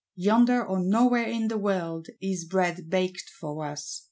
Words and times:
Yonder, 0.15 0.65
or 0.65 0.79
nowhere 0.79 1.25
in 1.27 1.47
the 1.47 1.59
world, 1.59 2.07
is 2.19 2.43
bread 2.43 2.89
baked 2.89 3.29
for 3.39 3.67
us. 3.67 3.99